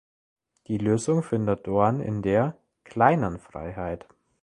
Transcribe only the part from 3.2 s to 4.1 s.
Freiheit“.